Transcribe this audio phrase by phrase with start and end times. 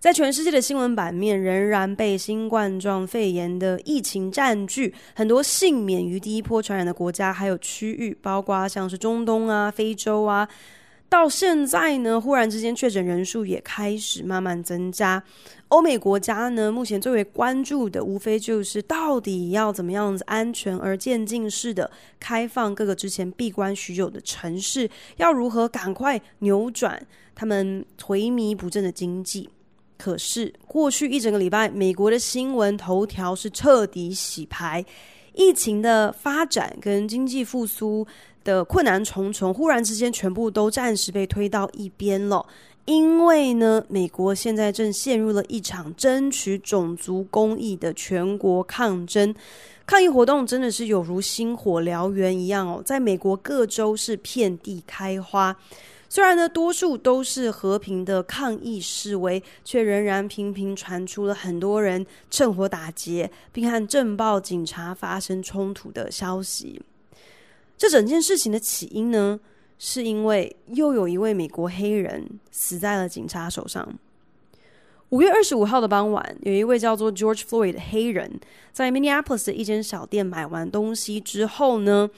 [0.00, 10.48] 在全世界的新闻版面，仍然被新冠状肺炎的疫情占据，很多幸免于第一波传染的国家还有区域，包括像是中东啊、非洲啊，
[11.08, 15.20] 到现在呢，忽然之间确诊人数也开始慢慢增加。
[15.66, 29.50] 欧美国家呢，目前最为关注的，无非就是到底要怎么样子安全而渐进式的开放各个之前闭关许久的城市，要如何赶快扭转他们颓靡不振的经济。
[29.98, 34.84] 可是，过去一整个礼拜，美国的新闻头条是彻底洗牌，
[35.34, 38.06] 疫情的发展跟经济复苏
[38.44, 42.46] 的困难重重，忽然之间全部都暂时被推到一边了。
[42.84, 49.34] 因为呢，美国现在正陷入了一场争取种族公益的全国抗争，
[49.84, 55.54] 抗议活动真的是有如星火燎原一样哦，在美国各州是遍地开花。
[56.08, 66.80] 虽然呢，多数都是和平的抗议示威，却仍然频频传出了很多人趁火打劫，并和政报警察发生冲突的消息。
[67.76, 69.38] 这整件事情的起因呢，
[69.78, 73.86] 是因为又有一位美国黑人死在了警察手上。
[75.10, 78.40] 五月二十五号的傍晚，有一位叫做 George Floyd 的黑人，
[78.72, 82.10] 在 Minneapolis 的一间小店买完东西之后呢，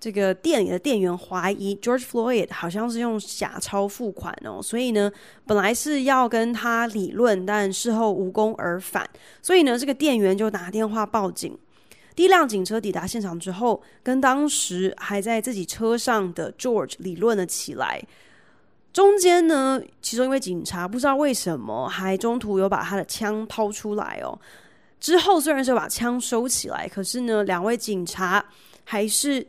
[0.00, 5.12] 这个店里的店员怀疑 George Floyd 好像是用假钞付款哦，所以呢，
[5.44, 9.06] 本来是要跟他理论，但事后无功而返，
[9.42, 11.54] 所以呢，这个店员就打电话报警。
[12.16, 18.02] 第一辆警车抵达现场之后，跟当时还在自己车上的 George 理论了起来。
[18.94, 24.38] 中间呢，其中一位警察不知道为什么还中途有把他的枪掏出来哦。
[24.98, 28.42] 之后虽然是把枪收起来，可是呢，两位警察
[28.84, 29.46] 还是。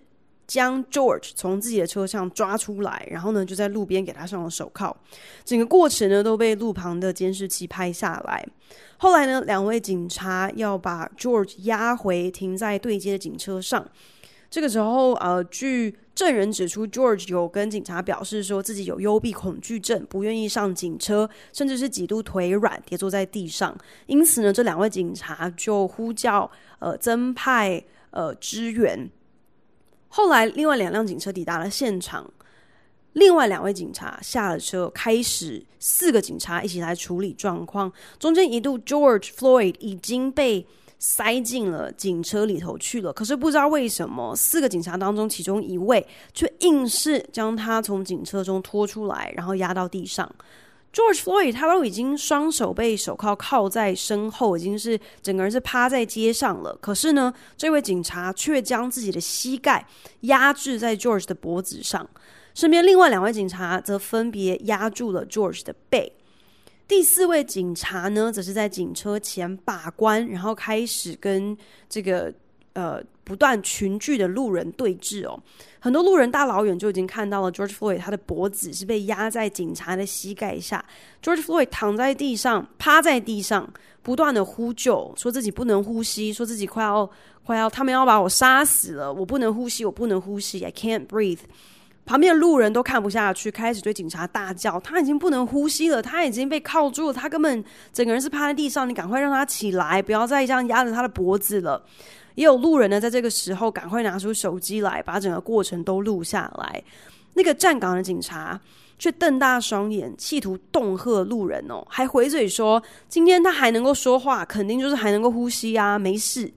[0.51, 4.93] 将 George 从自己的车上抓出来，然后呢，就在路边给他上了手铐。
[5.45, 8.45] 整个过程呢，都被路旁的监视器拍下来。
[8.97, 13.87] 后来呢，两位警察要把 George 押回停在对街的警车上。
[14.49, 23.73] 这个时候，呃，据证人指出，George 有跟警察表示说自己有幽闭恐惧症，不愿意上警车，甚至是几度腿软跌坐在地上。
[24.07, 29.09] 因此呢，这两位警察就呼叫呃增派呃支援。
[30.11, 32.29] 后来，另外两辆警车抵达了现场，
[33.13, 37.91] 另外两位警察下了车，开始四个警察一起来处理状况。
[38.19, 40.67] 中间一度，George Floyd 已经被
[40.99, 50.29] 塞进了警车里头去了，可是不知道为什么，四个警察当中其中一位却硬是将他从警车中拖出来，然后压到地上。
[50.93, 56.77] George Floyd，他都已经双手被手铐铐在身后，已经是整个人是趴在街上了。
[56.81, 59.87] 可是呢，这位警察却将自己的膝盖
[60.21, 62.09] 压制在 George 的脖子上，
[62.53, 66.11] 身边另外两位警察则分别压住了 George 的背。
[66.87, 71.57] 第四位警察呢，则是在警车前把关，然后开始跟
[71.89, 72.33] 这个
[72.73, 73.01] 呃。
[73.31, 75.41] 不断群聚的路人对峙哦，
[75.79, 80.83] 很多路人大老远就已经看到了 George Floyd，他的脖子是被压在警察的膝盖下。
[81.23, 83.71] George Floyd 躺在地上，趴在地上，
[84.01, 87.09] 不断的呼救，说自己不能呼吸，说自己快要
[87.45, 91.39] 快要，他们要把我杀死了，我不能呼吸，我不能呼吸，I can't breathe。
[92.03, 97.63] 旁边的路人都看不下去，开始对警察大叫：“他已经不能呼吸了，他已经被铐住了，他根本
[97.93, 101.81] 整个人是趴在地上，你赶快让他起来，不要再这样压着他的脖子了。”
[102.35, 106.83] 也有路人呢，在这个时候赶快拿出手机来，把整个过程都录下来。
[107.33, 108.59] 那个站岗的警察
[108.99, 116.51] 却瞪大双眼，企图恫吓路人哦，还回嘴说：“今天他还能够说话，肯定就是还能够呼吸啊，没事。”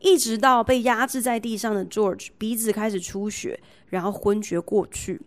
[0.00, 5.20] 一直到被压制在地上的 George 鼻子开始出血，然后昏厥过去。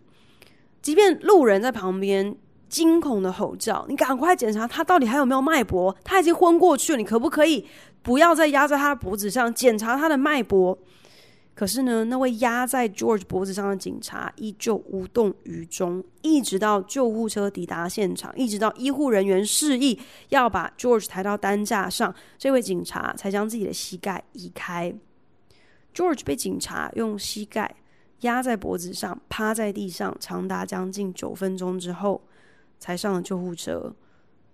[0.82, 2.36] 即便路人在旁边
[2.74, 7.64] 惊恐的吼叫：“你赶快检查他到底还有没有脉搏，他已经昏过去了，你可不可以？”
[8.02, 10.76] 不要再压在他的脖子上，检查他的脉搏。
[11.54, 19.96] 可是呢，那位压在 George 脖子上的警察依旧无动于衷，一直到救护车抵达现场，一直到医护人员示意
[20.30, 24.92] 要把 George 抬到担架上，这位警察才将自己的膝盖移开。
[25.94, 27.76] George 被警察用膝盖
[28.22, 32.20] 压在脖子上，趴在地上长达将近九分钟之后，
[32.84, 33.90] 才上了救护车。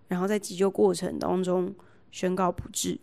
[0.07, 1.75] 然后在急救过程当中，
[2.13, 2.97] 宣告不治。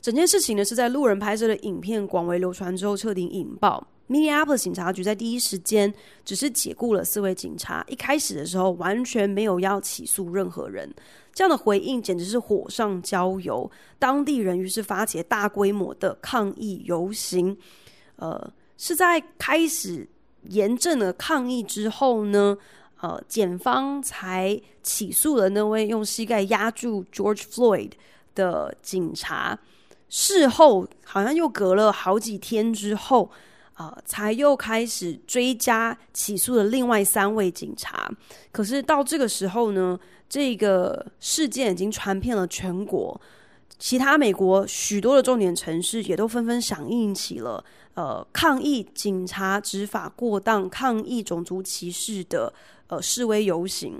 [0.00, 3.86] 整件事情呢，是在路人拍摄的影片广为流传之后彻底引爆。
[4.08, 5.94] Minneapolis 警察局在第一时间
[6.24, 10.92] 只是解雇了四位警察，一开始的时候完全没有要起诉任何人。
[11.32, 17.56] 这样的回应简直是火上浇油，当地人于是发起大规模的抗议游行。
[18.16, 20.08] 呃，是在开始
[20.48, 22.56] 严正的抗议之后呢，
[23.00, 27.92] 呃，检方才起诉了那位用膝盖压住 George Floyd
[28.34, 29.58] 的警察。
[30.08, 33.30] 事后好像又隔了好几天之后。
[33.78, 38.10] 啊、才又开始追加起诉了另外三位警察。
[38.50, 39.96] 可是到这个时候呢，
[40.28, 43.20] 这个事件已经传遍了全国，
[43.78, 47.64] 其他美国许多的重点城市也都纷纷响应起了
[47.94, 52.52] 呃抗议警察执法过当、抗议种族歧视的
[52.88, 53.94] 呃示威游行。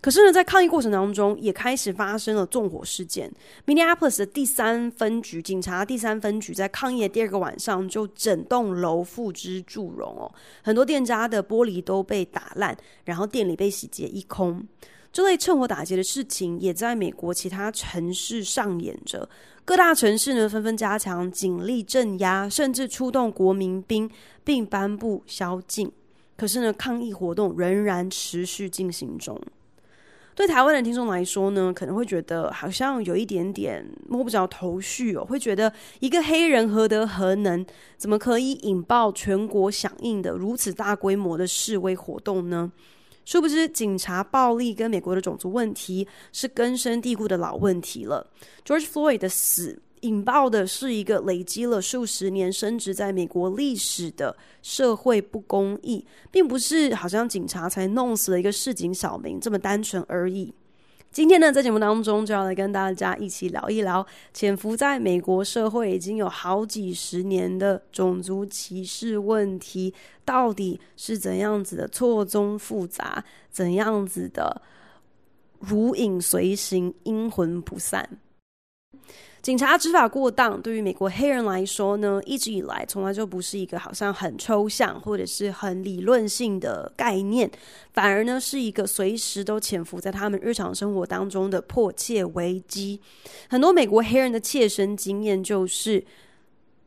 [0.00, 3.32] 可是呢，在抗议过程当中，也开始发生了纵火事件。
[3.66, 10.32] Minneapolis 的第三分局警察第三分局在抗议的第二个晚上，就整栋楼付之祝融哦，
[10.62, 14.64] 很多店家的玻璃都被打烂，然后店里被洗劫一空。
[15.12, 19.28] 这类趁火打劫的事情也在美国其他城市上演着。
[19.64, 24.08] 各大城市呢，纷纷加强警力镇压，甚至出动国民兵，
[24.44, 25.90] 并颁布宵禁。
[26.36, 29.40] 可是呢，抗议活动仍然持续进行中。
[30.34, 37.64] 对台湾的听众来说呢，可能会觉得好像有一点点摸不着头绪哦，会觉得一个黑人何德何能，
[37.96, 42.70] 怎么可以引爆全国响应的如此大规模的示威活动呢？
[43.24, 48.26] 殊不知，警察暴力跟美国的种族问题是根深蒂固的老问题了。
[48.62, 49.80] George Floyd 的死。
[50.00, 60.52] 引爆的是一个累积了数十年、深植在美国历史的社会不公义，并不是好像警察才弄死了一个市井小民这么单纯而已。
[61.10, 69.94] 今天呢，在节目当中就要来跟大家一起聊一聊潜伏在美国社会已经有好几十年的种族歧视问题，
[70.26, 74.60] 到底是怎样子的错综复杂，怎样子的
[75.60, 78.18] 如影随形、阴魂不散。
[79.42, 87.48] 警察执法过当，对于美国黑人来说呢，一直以来从来就不是一个好像很抽象或者是很理论性的概念，
[87.92, 93.00] 反而呢是一个随时都潜伏在他们日常生活当中的迫切危机。
[93.48, 96.04] 很多美国黑人的切身经验就是，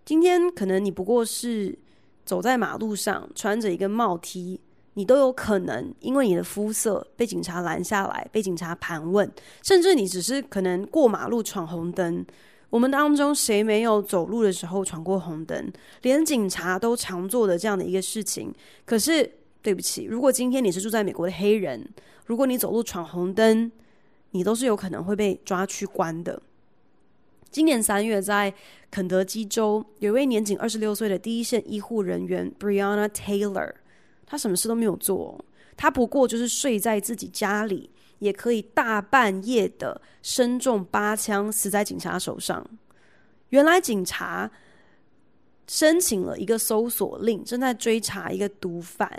[0.03, 1.79] 今天可能你不过是
[2.25, 4.59] 走在马路上，穿着一个帽 T，
[4.99, 9.31] 你都有可能因为你的肤色被警察拦下来，被警察盘问，
[9.63, 12.25] 甚至你只是可能过马路闯红灯。
[12.69, 15.71] 我们当中谁没有走路的时候闯过红灯？
[16.01, 18.53] 连警察都常做的这样的一个事情。
[18.83, 19.31] 可是，
[19.61, 21.87] 对不起，如果今天你是住在美国的黑人，
[22.25, 23.71] 如果你走路闯红灯，
[24.31, 26.41] 你都是有可能会被抓去关的。
[27.49, 28.53] 今年三月，在
[28.91, 33.71] 肯德基州，有一位年仅二十六岁的第一线医护人员 Brianna Taylor，
[34.29, 35.43] 他什么事都没有做，
[35.75, 37.89] 他不过就是睡在自己家里。
[38.19, 42.69] 也可以大半夜的身中八枪，死在警察手上。
[43.47, 44.51] 原来警察
[45.65, 49.09] 申请了一个搜索令，正在追查一个毒贩，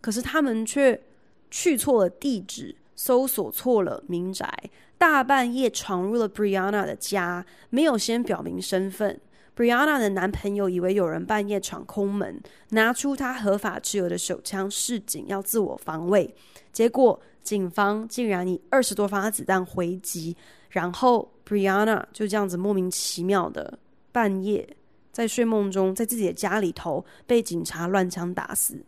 [0.00, 1.02] 可是他们却
[1.50, 4.48] 去错了地址，搜索错了民宅，
[4.96, 9.20] 大半夜闯入了 Brianna 的家，没有先表明身份。
[9.56, 16.34] Brianna 的男朋友以为有人半夜闯空门，拿出他合法持有的手枪示警，要自我防卫，
[16.72, 17.20] 结果。
[17.44, 20.34] 警方竟然以二十多发子弹回击，
[20.70, 23.78] 然后 Brianna 就这样子莫名其妙的
[24.10, 24.66] 半夜
[25.12, 28.82] 在睡梦中，在自己的家里头被警察乱枪打死。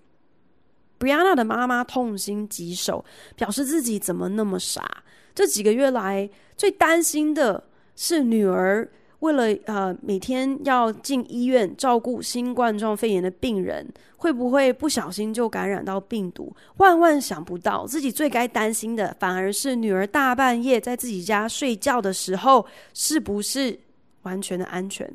[0.99, 3.04] Brianna 的妈妈痛心疾首，
[3.37, 5.04] 表示自己怎么那么傻。
[5.35, 7.62] 这几个月来最担心的
[7.94, 8.90] 是女儿。
[9.20, 13.87] 为了呃每天要进医院照顾新冠状肺炎的病人，
[14.18, 16.54] 会不会不小心就感染到病毒？
[16.76, 23.78] 万万想不到，自己最该担心的反而是女儿大半夜在自己家睡觉的时候，是不是
[24.23, 25.11] 完全的安全？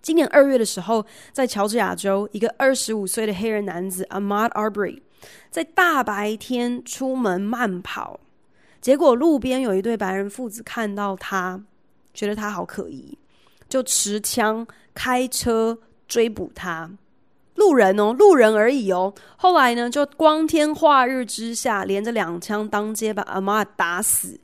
[0.00, 5.00] 今年二月的时候，在乔治亚州，一个二十五岁的黑人男子 Ahmaud Arbery
[5.50, 8.20] 在大白天出门慢跑，
[8.80, 11.62] 结果路边有一对白人父子看到他。
[12.14, 13.18] 觉得他好可疑，
[13.68, 15.76] 就持枪开车
[16.08, 16.90] 追捕他。
[17.56, 19.12] 路人哦，路人而已哦。
[19.36, 24.40] 后来呢，就光天化日之下，连着两枪当街把阿玛打死。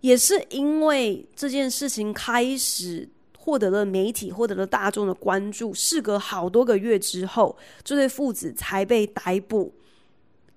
[0.00, 5.72] 也是因为这件事情开始获得了媒体、获得了大众的关注。
[5.72, 9.72] 事隔好多个月之后，这对父子才被逮捕。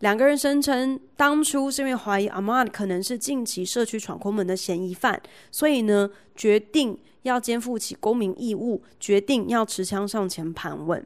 [0.05, 5.19] 两个人声称，当初是因为怀疑阿曼可能是近期社区闯空门的嫌疑犯，
[5.50, 11.03] 所以呢，决定要肩负起公民义务，决定要持枪上前盘问。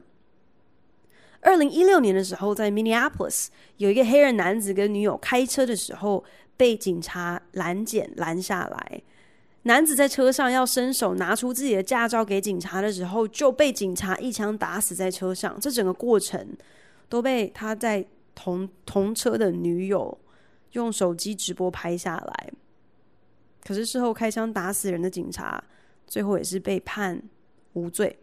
[1.40, 3.46] 二零一六年的时候，在 Minneapolis
[3.78, 6.22] 有一个黑人男子跟女友开车的时候
[6.58, 9.02] 被警察拦检拦下来。
[9.62, 15.58] 男子在车上要伸手拿出自己的驾照给警察的时候，就被警察一枪打死在车上。
[15.58, 16.54] 这整个过程
[17.08, 18.04] 都被他在
[18.40, 20.18] 同同车的女友
[20.72, 22.52] 用手机直播拍下来。
[23.64, 25.62] 可是事后开枪打死人的警察，
[26.06, 27.22] 最后也是被判
[27.74, 28.18] 无罪。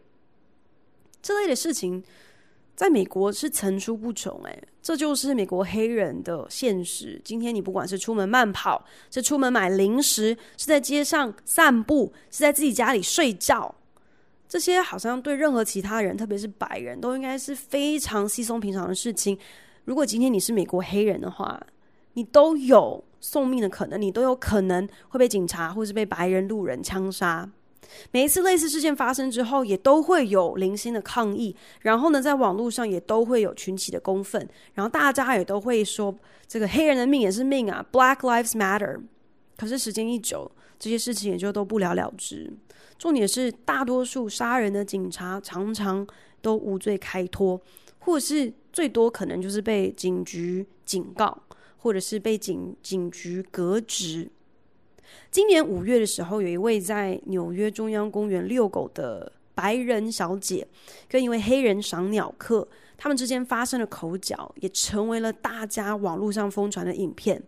[1.22, 2.02] 这类的事情。
[2.78, 7.20] 在美国是层出不穷，诶，这就是美国黑人的现实。
[7.24, 13.74] 今天你不管是出门慢跑，是出门买零食，是在街上散步，是在自己家里睡觉，
[14.48, 19.36] 这些好像对任何其他人，特别是白人都应该是非常稀松平常的事情。
[19.88, 21.58] 如果今天你是美国黑人的话，
[22.12, 27.50] 你都有送命的可能，你都有可能会被警察或是被白人路人枪杀。
[28.10, 36.14] 每一次类似事件发生之后，也都会有零星的抗议，然后呢，在网络上也都会有群起的公愤，然后大家也都会说，
[36.46, 39.00] 这个黑人的命也是命啊，Black Lives Matter。
[39.56, 42.52] 可是时间一久，这些事情也就都不了了之。
[42.98, 46.06] 重点是，大多数杀人的警察常常
[46.42, 47.58] 都无罪开脱，
[48.00, 51.36] 或者是最多可能就是被警局警告，
[51.78, 54.30] 或者是被警警局革职。
[55.32, 60.64] 今年五月的时候，有一位在纽约中央公园遛狗的白人小姐，
[61.08, 67.42] 跟一位黑人赏鸟客，他们之间发生了口角，也成为了大家网络上疯传的影片。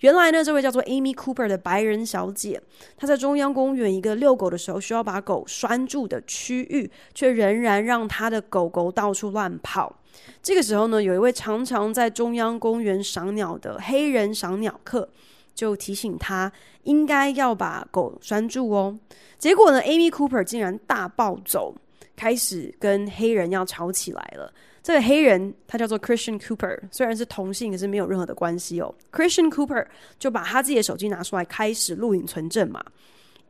[0.00, 2.60] 原来呢，这位叫做 Amy Cooper 的白人小姐，
[2.96, 10.00] 她在中央公园一个遛狗的时候，需要把狗拴住的区域，却仍然让她的狗狗到处乱跑。
[10.42, 15.08] 这个时候呢，有一位常常在中央公园赏鸟的黑人赏鸟客。
[15.54, 16.50] 就提醒他
[16.82, 18.98] 应该要把狗拴住哦。
[19.38, 21.72] 结果呢，Amy Cooper 竟然大暴走，
[22.16, 24.52] 开始跟黑人要吵起来了。
[24.82, 28.92] 这个黑人他叫做 Christian Cooper，虽然是同性，可是没有任何的关系哦。
[29.12, 29.86] Christian Cooper
[30.18, 32.84] 就把他自己的手机拿出来，开始录影存证嘛。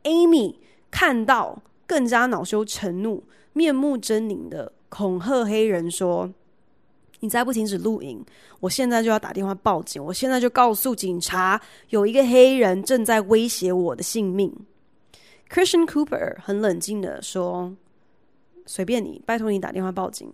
[0.03, 0.53] Amy
[0.91, 6.31] 看到更加恼羞成怒，面目狰狞的恐吓黑人说。
[7.25, 8.23] 你再不停止录影，
[8.59, 10.03] 我现在就要打电话报警。
[10.03, 14.53] 我现在就告诉警察，有一个黑人正在威胁我的性命。
[15.49, 17.75] Christian Cooper 很冷静的说
[18.67, 20.31] ：“随便你，拜托你打电话报警。”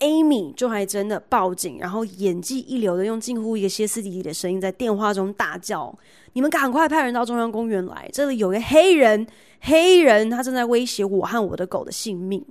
[0.00, 5.96] Amy 就还真的报警，然后演技一流的用近乎一个歇斯底里的声音在电话中大叫
[6.34, 9.26] ：“你们赶快派人到中央公园来，这里有个黑人，
[9.60, 12.44] 黑人他正在威胁我和我的狗的性命。”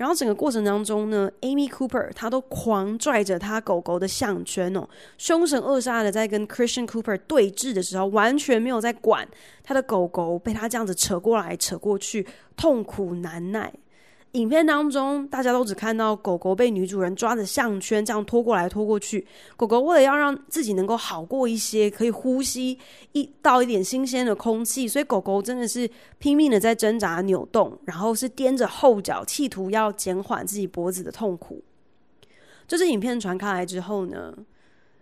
[0.00, 4.88] 然后整个过程当中呢，Amy Cooper 她都狂拽着她狗狗的项圈哦，
[5.18, 9.28] 凶神恶煞的在跟 Christian Cooper 对峙的时候，完全没有在管
[9.62, 12.26] 他的狗狗被他这样子扯过来扯过去，
[12.56, 13.70] 痛苦难耐。
[14.32, 19.26] 影片当中，大家都只看到狗狗被女主人抓着项圈这样拖过来拖过去。
[19.56, 22.78] 狗狗为了要让自己能够好过一些，可以呼吸
[23.10, 31.60] 一到一点新鲜的空气，所以狗狗真的是拼命的在挣扎扭动，然后是踮着后脚，企图要减缓自己脖子的痛苦。
[32.68, 34.32] 这支影片传开来之后呢，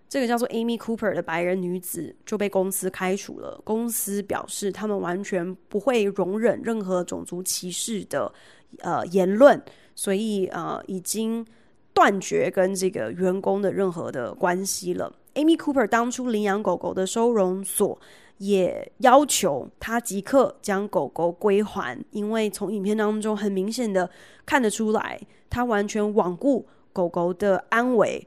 [0.08, 3.61] 这个叫做 Amy Cooper 的白人女子就被公司开除了。
[3.62, 8.32] 公司表示，他们完全不会容忍任何种族歧视的。
[8.80, 9.60] 呃，言论，
[9.94, 11.44] 所以呃，已经
[11.92, 15.12] 断绝跟这个员工的任何的关系了。
[15.34, 17.98] Amy Cooper 当初领养狗狗的收容所
[18.38, 24.08] 也要求他即刻将狗狗归还，因为从影片当中很明显的
[24.46, 25.20] 看得出来，
[25.50, 28.26] 他完全罔顾狗狗的安危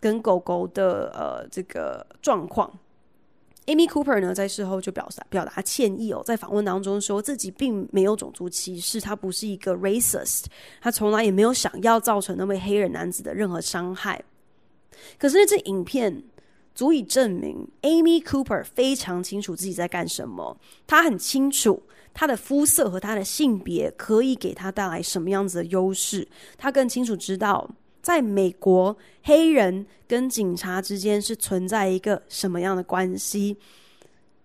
[0.00, 2.70] 跟狗狗的呃这个状况。
[3.66, 10.44] Amy Cooper 呢，在事后就表达表达歉意哦，在访问当中说自己并没有种族歧视，他不是一个 racist，
[10.80, 14.22] 他从来也没有想要造成那位黑人男子的任何伤害。
[15.18, 16.22] 可是这影片
[16.74, 20.56] 足以证明 Amy Cooper 非常清楚自己在干什么，
[20.86, 21.82] 他很清楚
[22.14, 27.68] 他的肤色和他的性别可以给他带来什么样子的优势，他更清楚知道。
[28.06, 33.56] 在美国，黑人跟警察之间是存在一个什么样的关系？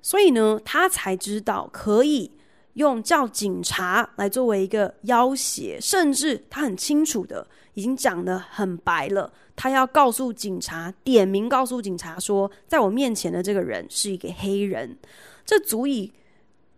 [0.02, 2.32] 所以呢，他才知道可以
[2.74, 14.98] 用叫警察来作为一个要挟，甚至他很清楚的已经讲得很白了，他要告诉警察，点名告诉警察说，在我面前的这个人是一个黑人。
[15.46, 16.12] 这足以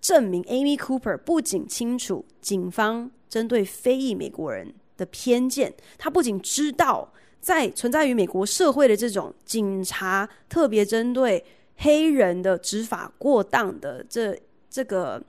[0.02, 11.44] 证明 Amy Cooper 不仅清楚警方针对非裔美国人的偏见，他不仅知道在存在于美国社会的这种警察特别针对
[11.78, 14.38] 黑人的执法过当的这
[14.70, 15.22] 这个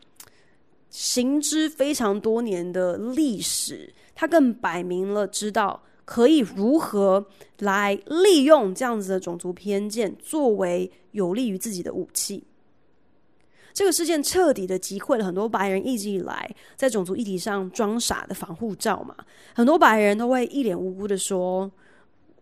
[0.90, 7.26] 行之非常多年的历史，他更摆明了知道可以如何
[7.59, 12.44] 来利用这样子的种族偏见作为有利于自己的武器。
[13.74, 19.14] 这个事件彻底的击溃了很多白人一直以来在种族议题上装傻的防护罩嘛。
[19.52, 21.68] 很多白人都会一脸无辜的说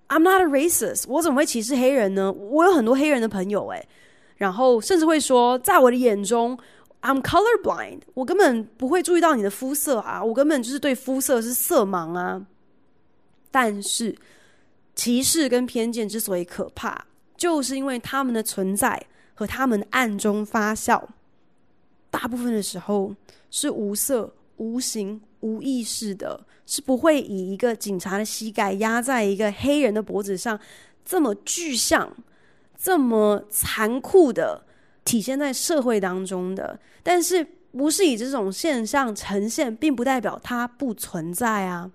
[0.08, 2.30] ：“I'm not a racist，我怎么会歧视黑人呢？
[2.30, 3.88] 我有很多黑人的朋友诶。”
[4.36, 6.58] 然后甚至会说：“在我的眼中
[7.00, 12.44] ，I'm colorblind，我根本不会注意到你的肤色啊，我根本就是对肤色是色盲啊。”
[13.50, 14.14] 但是
[14.94, 17.06] 歧视跟偏见之所以可怕，
[17.38, 21.02] 就是因为他们的存在和他们暗中发酵。
[22.12, 23.12] 大部分的时候
[23.50, 30.61] 是无色、无形、无意识的，是不会以一个警察的膝盖压在一个黑人的脖子上
[31.04, 32.14] 这么具象、
[32.76, 34.62] 这么残酷的
[35.04, 36.78] 体现在社会当中的。
[37.02, 37.42] 但是，
[37.73, 41.90] 不是以这种现象呈现，并不代表它不存在啊。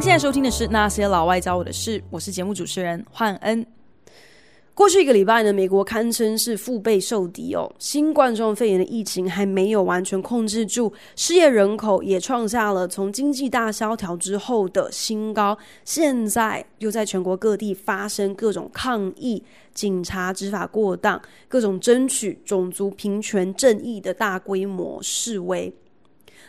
[0.00, 3.64] 现在收听的是《那些老外教我的事》，我是节目主持人焕恩。
[4.72, 25.70] 过去一个礼拜呢，美国堪称是腹背受敌哦，新冠状肺炎的疫情还没有完全控制住，失业人口也创下了从经济大萧条之后的新高，现在又在全国各地发生各种抗议、警察执法过当、各种争取种族平权正义的大规模示威。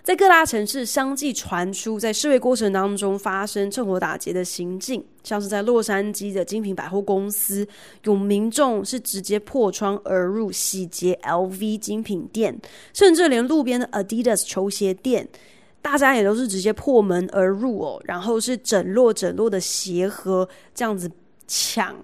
[0.04, 7.68] 在各大城市相继传出在示威过程当中发生趁火打劫的行径，像是在洛杉矶的精品百货公司，
[8.04, 12.60] 有民众是直接破窗而入洗劫 LV 精品店，
[12.94, 15.28] 甚至连路边的 Adidas 球鞋店，
[15.84, 21.10] 大家也都是直接破门而入哦，然后是整摞整摞的鞋盒这样子
[21.48, 21.96] 抢。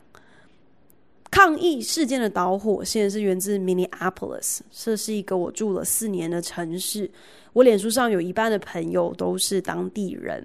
[1.38, 7.08] 抗议事件的导火线是源自 Minneapolis，这是一个我住了四年的城市。
[7.54, 10.44] 我脸书上有一半的朋友都是当地人，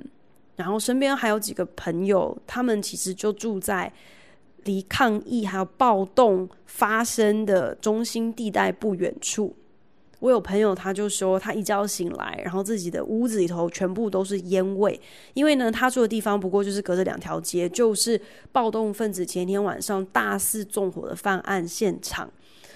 [0.55, 3.91] 然后身边还有几个朋友，他们其实就住在
[4.65, 9.57] 离抗议还有暴动发生的中心地带不远处。
[10.23, 14.99] 我有朋友他就说，他一觉醒来，然后自己的屋子里头全部都是烟味，
[15.35, 18.21] 因为呢，他住的地方不过就是隔着两条街，就是
[18.53, 22.31] 暴动分子前天晚上大肆纵火的犯案现场。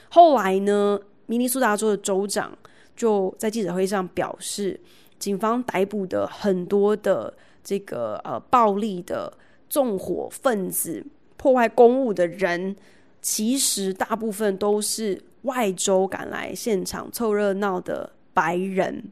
[0.09, 2.53] 后来呢，明尼苏达州的州长。
[2.97, 4.81] 就在记者会上表示，
[5.19, 7.31] 警方逮捕的很多的
[7.63, 9.31] 这个呃暴力的
[9.69, 11.05] 纵火分子、
[11.37, 12.75] 破坏公物的人，
[13.29, 19.03] 其实大部分都是外州赶来现场凑热闹的白人。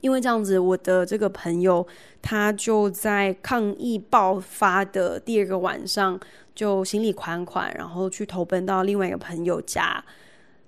[0.00, 1.84] 因为这样子，我的这个朋友
[2.22, 6.20] 他就在抗议爆发的第二个晚上，
[6.54, 10.04] 就行李款款，然后去投奔到另外一个朋友家，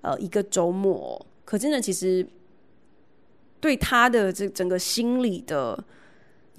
[0.01, 1.25] 呃，一个周末。
[1.45, 2.27] 可真的，其实
[3.61, 5.81] 对他的这整个心理的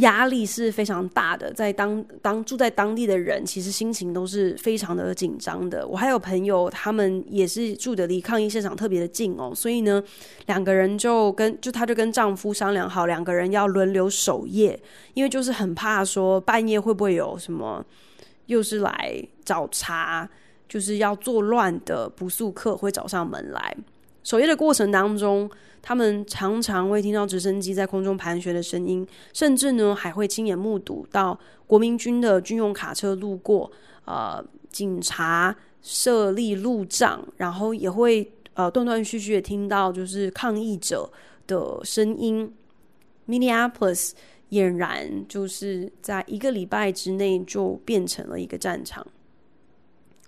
[0.01, 1.51] 压力是非常大的。
[1.53, 5.87] 在当当住在当地的人，其实心情都是非常的紧张的。
[5.87, 10.03] 我还有朋友，他们也是住的离抗议现场特别的近哦，所以呢，
[10.47, 14.79] 两个人就跟就她就跟丈夫商量好，两个人要轮流守夜，
[15.15, 17.85] 因为就是很怕说半夜会不会有什么
[18.47, 20.29] 又是来找茬，
[20.69, 23.77] 就是要作乱的不速客会找上门来。
[24.23, 33.71] 守夜的过程当中，他们常常会听到直升机在空中盘旋的声音，甚至呢还会亲眼目睹到国民军的军用卡车路过，
[34.05, 41.11] 呃，警察设立路障，然后也会呃断断续续的听到就是抗议者
[41.47, 42.53] 的声音。
[43.27, 44.11] Minneapolis
[44.51, 49.07] 俨然就是在一个礼拜之内就变成了一个战场。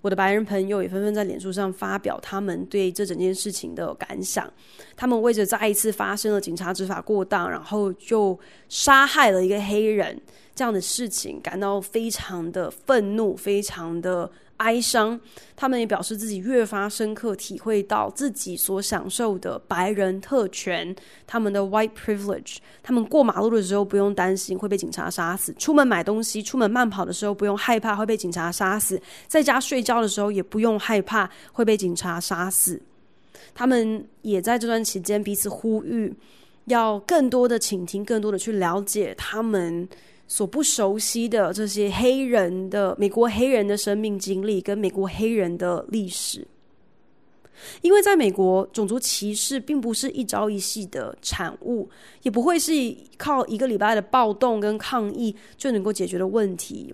[0.03, 4.51] 我的白人朋友也纷纷在脸书上发表他们对这整件事情的感想。
[4.97, 8.37] 他们为着再一次发生了警察执法过当，然后就
[8.67, 10.21] 杀害了一个黑人
[10.53, 14.29] 这样的事情，感到非常的愤怒，非常的。
[14.57, 15.19] 哀伤，
[15.55, 22.57] 他们也表示自己越发深刻体会到自己所享受的白人特权，他们的 white privilege。
[22.81, 32.81] 他们过马路的时候不用担心会被警察杀死，出门买东西、出门慢跑的时候不用害怕会被警察杀死，在家睡觉的时候也不用害怕会被警察杀死。
[33.53, 36.15] 他们也在这段期间彼此呼吁，
[36.65, 39.87] 要更多的倾听，更多的去了解他们
[40.35, 46.47] 所不熟悉的这些黑人的美国黑人的生命经历跟美国黑人的历史。
[47.83, 51.87] 因为在美国，种族歧视并不是一朝一夕的产物，
[52.23, 52.71] 也不会是
[53.15, 56.91] 靠一个礼拜的暴动跟抗议就能够解决的问题。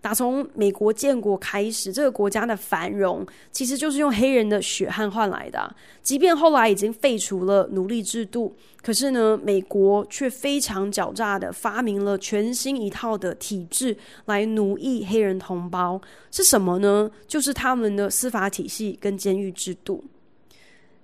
[0.00, 5.74] 打从美国建国开始，这个国家的繁荣其实就是用黑人的血汗换来的。
[6.02, 16.00] 即便后来已经废除了奴隶制度，可是呢，美国却非常狡诈的发明了全新一套的体制来奴役黑人同胞。
[16.30, 17.10] 是什么呢？
[17.28, 20.02] 就是他们的司法体系跟监狱制度。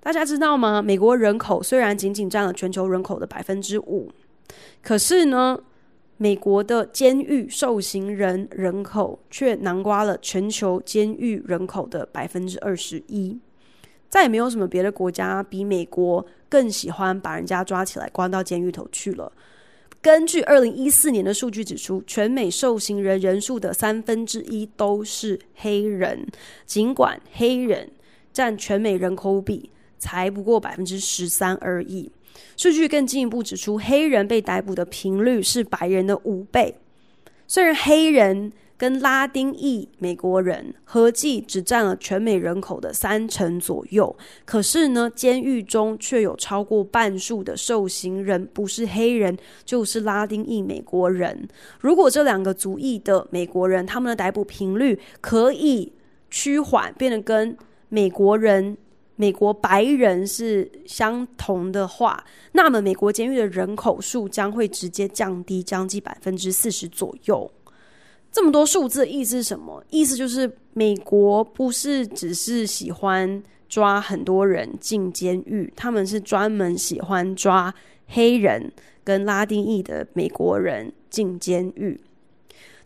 [0.01, 0.81] 大家知道吗？
[0.81, 4.11] 美国人口虽然仅仅占了全球人口的百分之五，
[4.81, 5.59] 可是呢，
[6.19, 13.39] 美国的监狱受刑人人口却囊括了全球监狱人口的百分之二十一，
[14.09, 19.31] 再也没有什么别的国家比美国更喜欢把人家抓起来关到监狱头去了。
[20.01, 26.27] 根据二零一四年的数据指出，全美受刑人人数的三分之一都是黑人，
[26.65, 27.91] 尽管黑人
[28.33, 32.11] 占全美人口比才不过百分之十三而已。
[32.57, 36.75] 数据更进一步指出，黑人被逮捕的频率是白人的五倍。
[37.47, 51.49] 虽然黑人跟拉丁裔美国人合计只占了全美人口的三成左右，可是呢，监狱中却有超过半数的受刑人不是黑人，就是拉丁裔美国人。
[51.81, 55.93] 如果这两个族裔的美国人，他们的逮捕频率可以
[56.29, 57.57] 趋缓，变得跟
[57.89, 58.77] 美国人。
[59.17, 67.51] 美国白人是相同的话，那么美国监狱的人口数将会直接降低将近百分之四十左右。
[68.31, 69.83] 这么多数字的意思是什么？
[69.91, 77.75] 意思就是美国不是只是喜欢抓很多人进监狱，他们是专门喜欢抓
[78.09, 78.71] 黑人
[79.03, 81.99] 跟拉丁裔的美国人进监狱。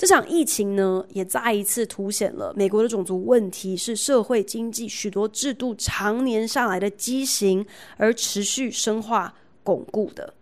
[0.00, 7.66] 这场疫情呢，也再一次凸显了美国的种族问题是社会经济许多制度常年下来的畸形，
[7.98, 10.32] 而持续深化巩固的。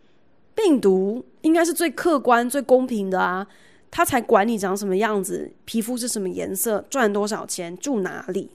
[0.54, 3.44] 病毒应该是最客观、最公平的啊，
[3.90, 8.50] 他才管你长什么样子，皮肤是什么颜色，赚多少钱，住哪里。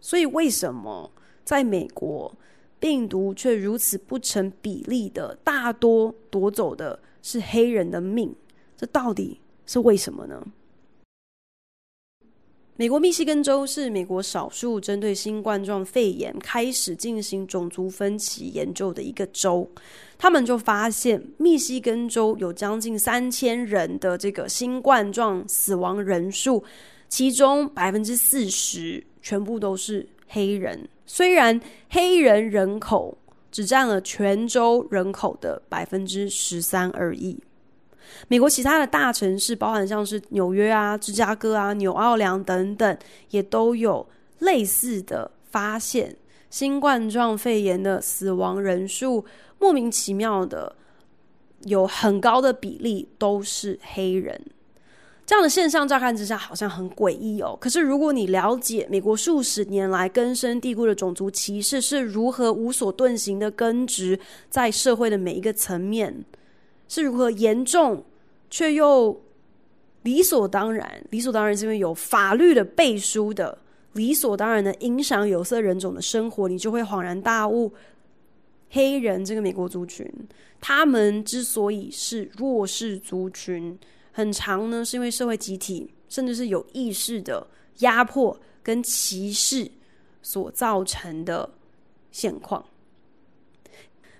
[0.00, 1.12] 所以为什么
[1.44, 2.34] 在美国，
[2.78, 8.34] 病毒却如此不成比例的大多夺走的是黑人的命？
[8.74, 9.38] 这到底？
[9.72, 10.44] 是为什么呢？
[12.74, 19.70] 美国密西根州是美国少数针对新冠状肺炎开始进行种族分歧研究的一个州。
[20.18, 26.64] 他们就发现，密西根州有将近三千人的这个新冠状死亡人数，
[27.08, 30.88] 其中百分之四十全部都是黑人。
[31.06, 33.16] 虽然黑人人口
[33.52, 37.38] 只占了全州人口的百分之十三而已。
[38.28, 42.98] 美国其他的大城市，包含像是纽约啊、芝加哥啊、纽奥良等等，
[43.30, 46.16] 也都有类似的发现。
[46.48, 49.24] 新冠状肺炎的死亡人数，
[49.58, 50.74] 莫名其妙的
[51.64, 54.40] 有很高的比例都是黑人。
[55.24, 57.56] 这样的现象，乍看之下好像很诡异哦。
[57.60, 64.18] 可是，如果你了解美国数十年来根深蒂固的种族歧视是如何无所遁形的根植
[64.48, 66.24] 在社会的每一个层面，
[66.90, 68.04] 是如何严重，
[68.50, 69.22] 却又
[70.02, 73.56] 理所当然，理所当然是因为有法律的背书的，
[73.92, 77.72] 理所当然的影响有色人种的生活，你就会恍然大悟：
[78.70, 80.04] 黑人这个美国族群，
[80.60, 83.78] 他们之所以是弱势族群，
[84.10, 87.46] 很长呢，是因为社会集体甚至是有意识的
[87.78, 89.70] 压迫跟歧视
[90.22, 91.48] 所造成的
[92.10, 92.64] 现况。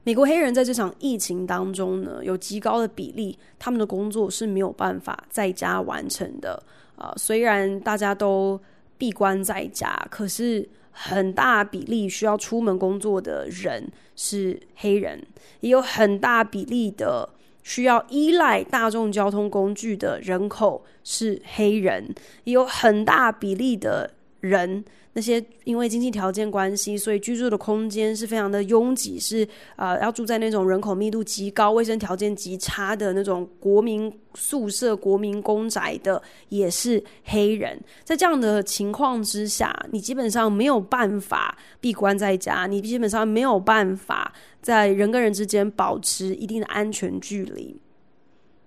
[0.02, 6.62] 美国黑人在这场疫情当中呢，有极高的比例，他们的工作是没有办法在家完成的。
[6.96, 8.58] 啊、呃，虽然大家都
[8.96, 13.86] 闭关在家，可是很大比例需要出门工作的人
[14.16, 15.22] 是黑人，
[15.60, 17.28] 也有很大比例的
[17.62, 24.10] 需要依赖大众交通工具的人口是黑人，也有很大比例的
[24.40, 24.82] 人。
[25.12, 29.42] 那些因为经济条件关系，所以居住的空间是非常的拥挤，是
[29.74, 37.76] 啊、呃，要住在那种人口密度极高、卫生条件极差的那种国民宿舍、国民公宅的，也是黑人。
[38.04, 47.76] 在这样的情况之下，你基本上没有办法闭关在家，你基本上没有办法在人跟人之间保持一定的安全距离。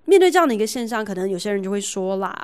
[0.04, 2.36] 面对这样的一个现象，可能有些人就会说啦。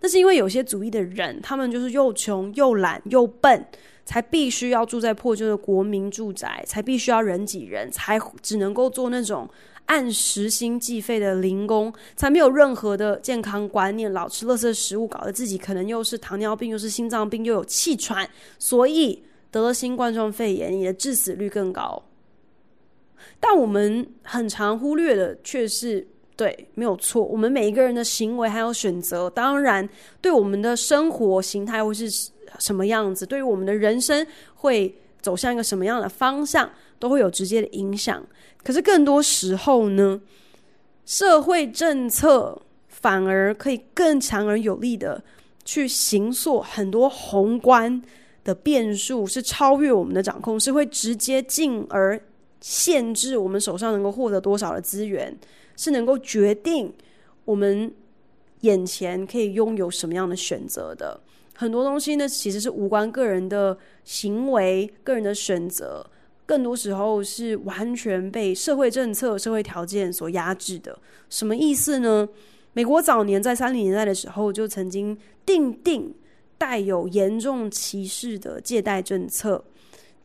[0.00, 3.64] 那是因为有些族裔的人，他们就是又穷又懒又笨，
[4.04, 9.48] 才必须要住在破旧的国民住宅，才必须要人挤人，才只能够做那种
[9.86, 22.02] 按时薪计费的零工，才没有任何的健康观念，老吃垃圾食物，搞得自己可能又是糖尿病，又是心脏病，又有气喘，所以得了新冠状肺炎，你的致死率更高。
[23.38, 26.06] 但我们很常忽略的却是，
[26.40, 29.86] 对，没有错，我们每一个人的行为还有选择，当然
[30.22, 32.08] 对我们的生活形态会是
[32.58, 38.26] 什么样子，对于我们的人生会走向一个什么样的方向，都会有直接的影响。
[38.64, 40.18] 可是更多时候呢，
[41.04, 45.22] 社会政策反而可以更强而有力的
[45.66, 48.00] 去形塑很多宏观
[48.44, 52.18] 的变数，是超越我们的掌控，是会直接进而
[52.62, 55.36] 限制我们手上能够获得多少的资源，
[55.80, 56.92] 是能够决定
[57.46, 57.90] 我们
[58.60, 61.18] 眼前可以拥有什么样的选择的。
[61.54, 66.04] 很多东西呢，其实是无关个人的行为、个人的选择。
[66.44, 70.98] 更多时候是完全被社会政策、社会条件所压制的。
[71.30, 72.28] 什么意思呢？
[72.74, 75.16] 美国早年在三零年代的时候就曾经
[75.46, 76.14] 定定
[76.58, 79.64] 带有严重歧视的借贷政策。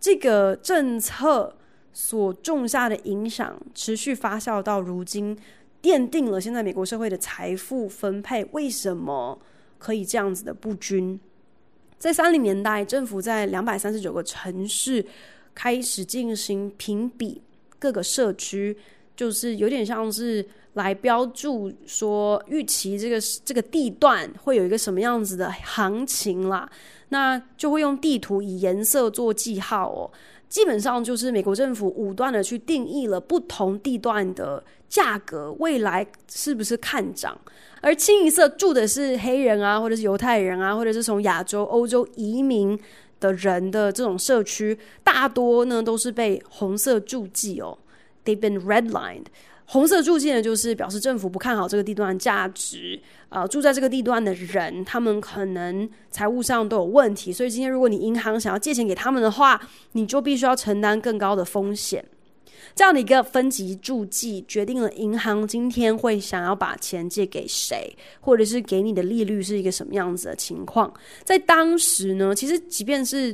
[0.02, 1.56] 这个政策
[1.96, 5.36] 所种下的影响持续发酵到如今，
[5.82, 9.40] 奠定了现在美国社会的财富分配为什么
[9.80, 11.20] 可以这样子的不均。
[11.98, 15.04] 在三零年代，政府在两百三十九个城市。
[15.56, 17.42] 开始进行评比
[17.80, 18.78] 各个社区，
[19.16, 26.70] 就是有点像是来标注说预期这个这个地段会有一个什么样子的行情啦。
[27.08, 30.12] 那就会用地图以颜色做记号哦。
[30.50, 37.40] 基本上就是美国政府武断的去定义了不同地段的价格未来是不是看涨，
[37.82, 42.80] 而清一色住的是黑人啊，或者是犹太人啊，或者是从亚洲、欧洲移民。
[43.18, 47.76] 的人的这种社区，大多呢都是被红色注记哦
[48.26, 49.24] ，they've been redlined。
[49.66, 53.00] 红色注记呢，就是表示政府不看好这个地段价值，
[53.30, 59.60] 呃，住在这个地段的人，他们可能财务上都有问题，所以今天如果你银行想要借钱给他们的话，
[59.94, 62.06] 你就必须要承担更高的风险。
[62.74, 70.94] 这样的一个分级注记，决定了银行今天会想要把钱借给谁，或者是给你的利率是一个什么样子的情况。
[71.24, 73.34] 在当时呢，其实即便是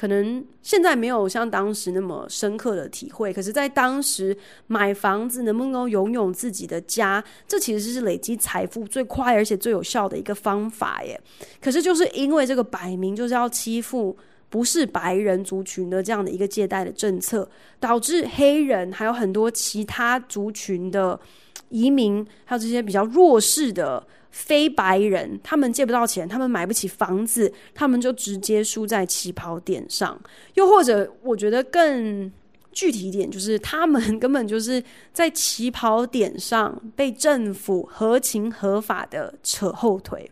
[0.00, 4.34] 可能现在没有像当时那么深刻的体会，可是，在当时
[4.66, 11.20] 买房子能不能够拥有自己的家，这其实是累积财富最快而且最有效的一个方法耶。
[11.60, 14.16] 可是就是因为这个摆明就是要欺负。
[14.48, 21.20] 不是白人族群的这样的一个借贷的政策，导致黑人还有很多其他族群的
[21.68, 30.20] 移民，还有这些比较弱势的非白人，他们借不到钱，他们买不起房子，他们就直接输在起跑点上。
[30.54, 32.30] 又或者，我觉得更
[32.72, 40.30] 具体一点，就是他们根本就是在起跑点上被政府合情合法的扯后腿。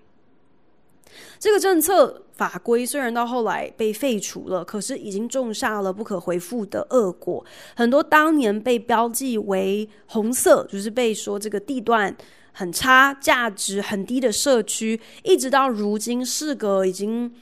[1.40, 7.44] 这个政策法规虽然到后来被废除了，可是已经种下了不可回复的恶果。
[7.74, 12.14] 很多当年被标记为红色，就是被说这个地段
[12.58, 17.32] 很差、价值很低的社区，一直到如今，事隔已经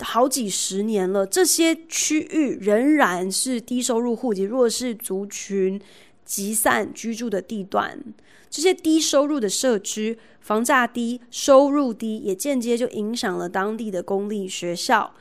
[0.00, 5.80] 好几十年了，这些区域仍然是低收入户及弱势族群
[6.24, 7.96] 集散居住的地段。
[8.50, 15.14] 这些低收入的社区，房价低，收入低，也间接就影响了当地的公立学校。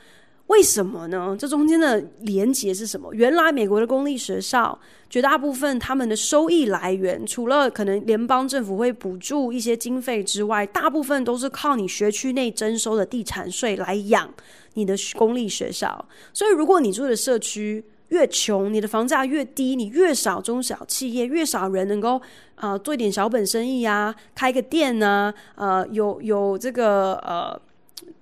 [0.47, 1.35] 为什么呢？
[1.37, 3.13] 这中间的连结是什么？
[3.13, 4.79] 原来美国的公立学校
[5.15, 14.29] 绝大部分他们的收益来源，除了可能联邦政府会补助一些经费之外，大部分都是靠你学区内征收的地产税来养
[14.73, 16.05] 你的公立学校。
[16.33, 22.21] 所以，如果你住的社区，越穷，你的房价越低，你越少中小企业，越少人能够
[22.55, 27.57] 啊、做一点小本生意啊，开个店啊，呃，有有这个呃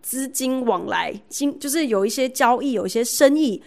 [0.04, 3.60] 资金往来，金就是有一些交易，有一些生意，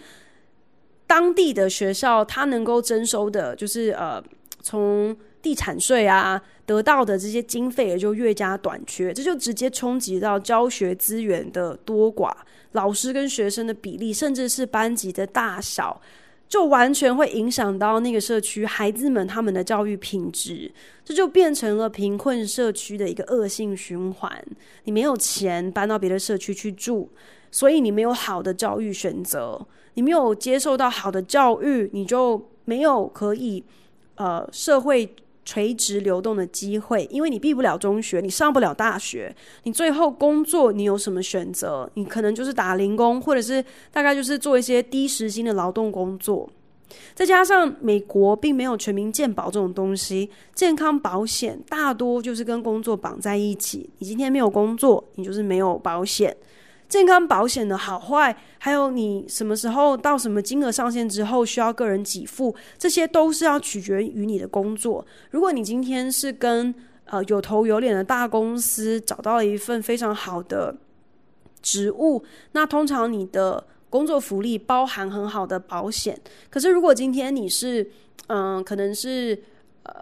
[1.07, 4.21] 当地的学校它能够征收的，就是呃
[4.61, 12.31] 从地产税啊得到的这些经费也就越加短缺，这就直接冲击到教学资源的多寡。
[12.73, 15.99] 老师跟学生的比例，甚至是班级的大小，
[16.49, 20.69] 就完全会影响到那个社区孩子们他们的教育品质。
[21.05, 24.45] 这就变成了贫困社区的一个恶性循环。
[24.83, 27.09] 你没有钱搬到别的社区去住，
[27.49, 29.65] 所以你没有好的教育选择，
[29.97, 33.63] 你没有接受到好的教育，你就没有可以
[34.15, 35.15] 呃社会。
[35.49, 39.33] 垂直流动的机会，因为你毕不了中学，你上不了大学，
[39.63, 41.89] 你最后工作你有什么选择？
[41.93, 46.49] 你可能就是打零工，或者是大概就是做一些低时薪的劳动工作。
[47.15, 53.89] 再加上美国并没有全民健保这种东西，健康保险大多就是跟工作绑在一起。
[53.99, 56.35] 你今天没有工作，你就是没有保险。
[56.89, 65.05] 健康保险的好坏，还有你什么时候到什么金额上限之后需要个人给付，这些都是要取决于你的工作。
[65.31, 66.73] 如果你今天是跟
[67.05, 70.75] 呃有头有脸的大公司找到了一份非常好的
[71.61, 72.23] 职务，
[72.53, 76.17] 那通常你的工作福利包含很好的保险。
[76.49, 77.91] 可是如果今天你是
[78.27, 79.41] 嗯、可能是
[79.83, 79.93] 呃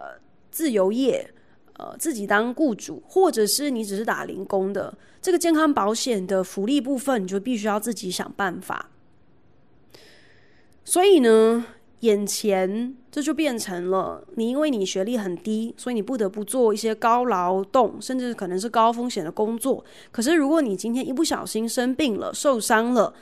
[0.50, 1.32] 自由业。
[1.78, 8.90] 呃，自己当雇主，或者是你只是打零工的，这个健康保险的福利部分，你就必须要自己想办法。
[10.84, 11.66] 所以呢，
[12.00, 19.84] 眼前这就变成了你，因为你学历很低，所以你不得不做一些高劳动，甚至可能是高风险的工作。
[20.10, 23.12] 可是，如果你今天一不小心生病了、受伤了，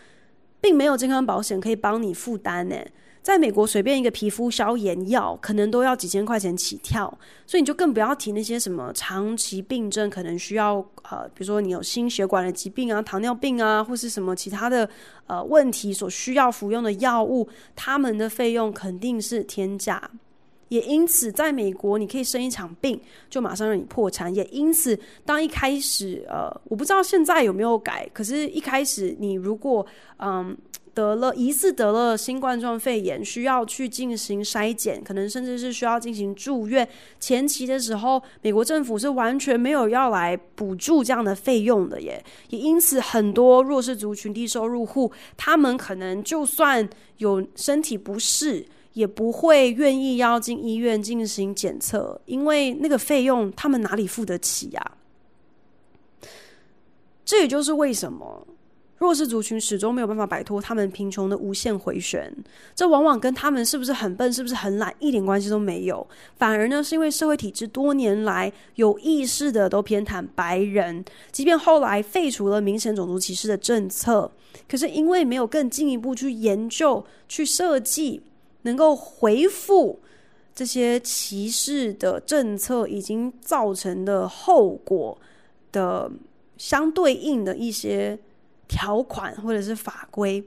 [0.60, 2.76] 并没有健康保险可以帮你负担呢。
[3.24, 7.06] 在美国，随便一个皮肤消炎药可能都要几千块钱起跳，
[7.46, 14.86] 所以你就更不要提那些什么长期病症，可能需要呃，比如说你有心血管的疾病啊、糖尿病啊，或是什么其他的
[15.26, 20.10] 呃问题所需要服用的药物，他们的费用肯定是天价。
[20.68, 23.00] 也因此，在美国，你可以生一场病
[23.30, 24.34] 就马上让你破产。
[24.34, 29.86] 也因此，当一开始呃，我不知道现在有没有改，可是一开始你如果
[30.18, 30.56] 嗯。
[30.94, 36.88] 得了疑似得了新冠状肺炎，需要去进行筛检，可能甚至是需要进行住院。
[37.18, 42.24] 前期的时候，美国政府是完全没有要来补助这样的费用的耶。
[42.50, 54.92] 也因此，很多弱势族群、低收入户，他们可能就算有身体不适，也不会愿意要进医院进行检测，因为那个费用他们哪里付得起呀？
[57.24, 58.46] 这也就是为什么。
[58.96, 62.32] 弱势族群始终没有办法摆脱他们贫穷的无限回旋，
[62.74, 66.06] 这往往跟他们是不是很笨、是不是很懒一点关系都没有。
[66.38, 74.30] 反而呢，是因为社会体制多年来有意识的都偏袒白人，即便后来废除了明显种族歧视的政策，
[74.66, 78.22] 可是因为没有更进一步去研究、去设计，
[78.64, 79.98] 能够回复
[80.54, 85.16] 这些歧视的政策已经造成的后果
[85.72, 86.10] 的
[86.58, 88.18] 相对应的一些。
[88.66, 90.42] 条款或者是法规，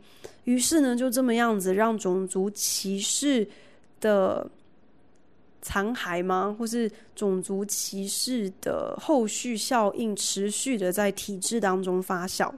[0.45, 3.47] 于是呢，就这么样子让种族歧视
[4.01, 4.49] 的
[5.62, 6.53] 残骸吗？
[6.58, 12.51] 或是种族歧视的后续效应持续的在体制当中发酵。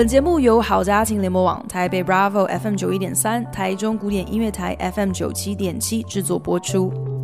[0.00, 7.19] 本节目由好家庭联盟网、台北 Bravo FM 九一点三、台中古典音乐台 FM 九七点七制作播出。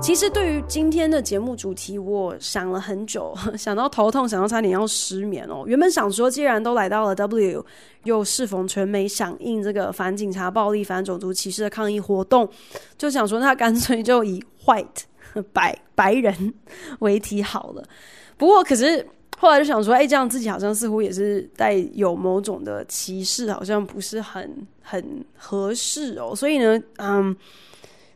[0.00, 5.64] 其实，对于今天的节目主题，我想了很久， 想到头痛，想到差点要失眠哦。
[5.66, 7.64] 原本想说，既然都来到了 W，
[8.04, 12.48] 又适逢全美响应这个反警察暴力、反种族歧视的抗议活动，
[12.96, 15.04] 就想说，那干脆就以 White。
[15.52, 16.54] 白白人
[17.00, 17.84] 为题好了，
[18.38, 19.06] 不过可是
[19.36, 26.34] 后来就想说，哎，这样自己好像似乎也是带有某种的歧视，好像不是很很合适哦。
[26.34, 27.36] 所以呢，嗯，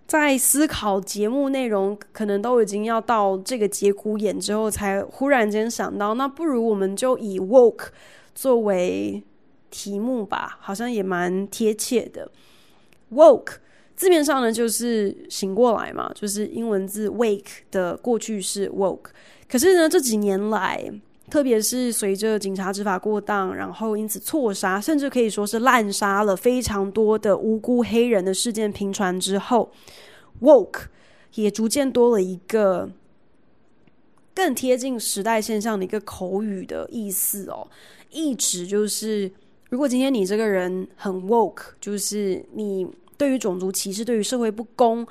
[0.07, 7.87] 在思考节目内容，可能都已经要到这个节骨眼之后，才忽然间想到，那不如我们就以 woke
[8.35, 9.23] 作为
[9.71, 12.31] 题目吧，好像也蛮贴切的
[13.13, 13.55] woke。
[13.95, 19.11] 字面上呢，就是醒过来嘛，就是英文字 wake 的过去式 woke。
[19.49, 20.91] 可是呢，这几年来，
[21.33, 29.73] 特别是随着警察执法过当，然后因此错杀，甚至可以说是滥杀了非常多的无辜黑人的事件频传之后
[30.43, 30.89] ，woke
[31.37, 32.91] 也逐渐多了一个
[34.35, 37.67] 更贴近时代现象的一个口语的意思哦，
[38.11, 39.33] 一直就是，
[39.71, 42.87] 如果今天你这个人很 woke，就是你。
[43.17, 45.07] 对于种族歧视，对于社会不公，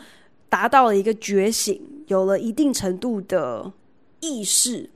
[0.49, 3.71] 达到了一个觉醒，有了一定程度的
[4.19, 4.89] 意识。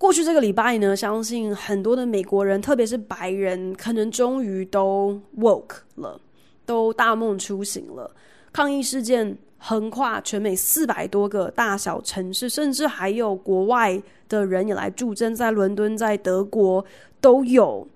[0.00, 6.18] 过去这个礼拜呢，相信很多的美国人，特别是白人，可能终于都 woke 了，
[6.64, 8.10] 都大梦初醒了。
[8.50, 16.82] 抗议事件横跨全美四百多个大小城市，甚至还有国外的人也来助阵，在伦敦、在德国
[17.20, 17.86] 都有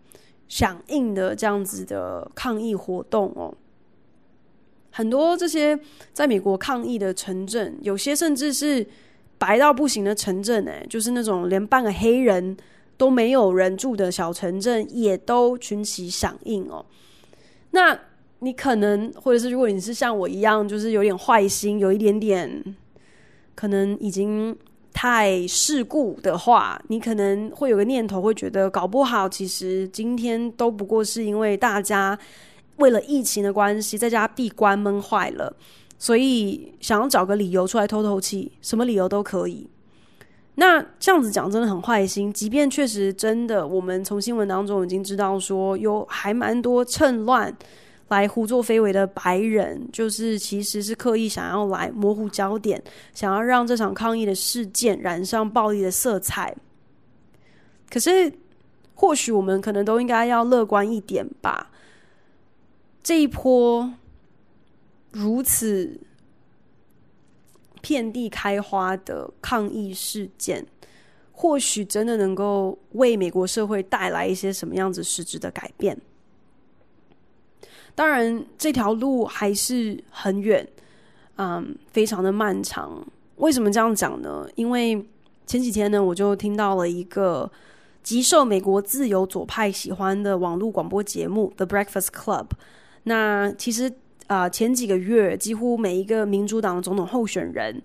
[0.46, 3.54] 响应的这样子的抗议活动哦。
[4.90, 5.80] 很多这些
[6.12, 8.86] 在美国抗议的城镇，有些甚至是
[9.44, 12.56] 白到不行的城镇，哎，就是那种连半个黑人
[12.96, 16.84] 都没有人住的小城镇，也都群起响应哦。
[17.72, 17.98] 那
[18.38, 22.76] 你可能，或者是如果你是像我一样，就是有点坏心，有一点点，
[23.54, 24.56] 可能已经
[24.92, 32.18] 太世故的话，你可能会有个念头，会觉得搞不好，其实今天都不过是因为大家
[32.76, 35.56] 为了疫情的关系，在家闭关闷坏了，
[35.98, 39.68] 所以想要找个理由出来透透气，什么理由都可以。
[40.56, 47.52] 那这样子讲真的很坏心，即便确实真的，我们从新闻当中已经知道说，有还蛮多趁乱
[48.08, 52.80] 来胡作非为的白人，就是其实是刻意想要来模糊焦点，
[53.12, 56.54] 想要让这场抗议的事件染上暴力的色彩。
[57.90, 58.32] 可是，
[58.94, 61.70] 或许我们可能都应该要乐观一点吧。
[63.02, 63.92] 这一波
[65.14, 65.98] 如此。
[67.86, 70.66] 遍地开花的抗议事件，
[71.32, 75.94] 或许真的能够为美国社会带来一些什么样子实质的改变。
[77.94, 80.66] 当然，这条路还是很远，
[81.36, 83.06] 嗯，非常的漫长。
[83.36, 84.48] 为什么这样讲呢？
[84.54, 85.06] 因为
[85.46, 87.52] 前几天呢，我就听到了一个
[88.02, 92.44] 极受美国自由左派喜欢的网络广播节目《The Breakfast Club》。
[93.02, 93.92] 那其实。
[94.26, 97.82] 啊、前几个月几乎每一个民主党的总统候选人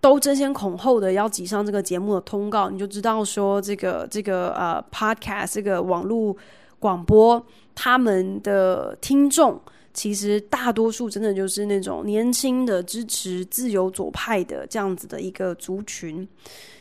[0.00, 6.36] 都争先恐后的要挤上这个节目的通告，你就知道说这个这个呃 podcast 这个网络
[6.78, 9.60] 广播，他们的听众
[9.92, 16.26] 其实大多数真的就是那种年轻的支持自由左派的这样子的一个族群。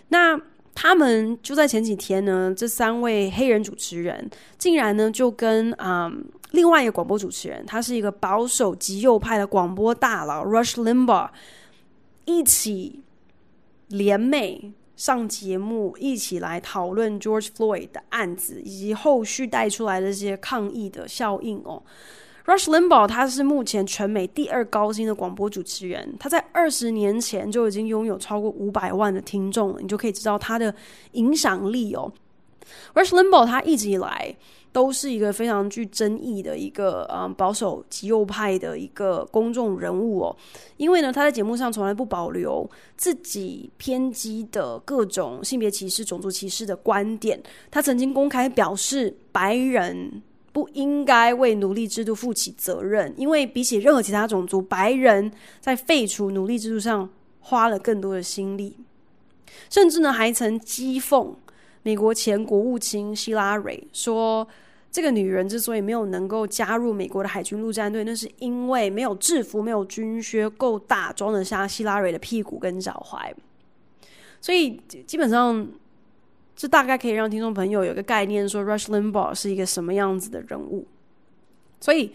[0.10, 0.40] 那
[0.82, 6.08] 他们就在前几天呢，这三位黑人主持人竟然呢就跟啊。
[6.10, 11.30] 嗯另外一个广播主持人，他是一个保守极右派的广播大佬，Rush Limbaugh，
[12.26, 13.04] 一起
[13.90, 21.84] 联袂上节目，一起来讨论 George Floyd 的案子以及后续带出来的这些抗议的效应哦。
[22.50, 30.74] Rush Limbaugh 他是目前全美第二高薪的广播主持人，他在二十年前就已经拥有超过五百万的听众了，你就可以知道他的
[31.12, 32.12] 影响力哦。
[32.96, 34.36] Rush Limbaugh 他一直以来。
[34.72, 40.38] 都是一个非常具争议的一个嗯保守极右派的一个公众人物哦，
[40.78, 47.42] 因为呢，他在节目上从来不保留自己偏激的各种性别歧视、种族歧视的观点。
[47.72, 50.22] 他曾经公开表示，白人
[50.52, 58.78] 不应该为奴隶制度负起责任，因为比起任何其他种族，白人在废除奴隶制度上花了更多的心力，
[59.70, 61.34] 甚至呢，还曾讥讽。
[61.82, 64.46] 美国前国务卿希拉蕊说
[64.92, 73.32] ：“这个女人之所以没有能够加入美国的海军陆战队，那是因为没有制服、没有军靴够大，装得下希拉蕊的屁股跟脚踝。
[74.42, 75.66] 所以基本上，
[76.60, 80.86] 这大概可以让听众朋友有个概念，说 Rush Limbaugh 是一个什么样子的人物。
[81.80, 82.12] 所以，